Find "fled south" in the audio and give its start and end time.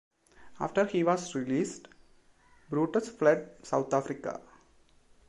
3.11-3.93